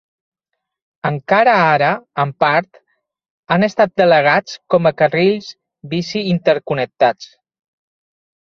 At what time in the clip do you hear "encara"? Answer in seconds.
1.09-1.53